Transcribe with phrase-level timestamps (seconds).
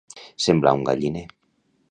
[0.45, 1.25] Semblar un galliner.